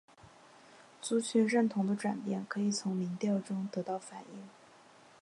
[0.99, 4.49] 族群认同的转变可以从民调中得到反映。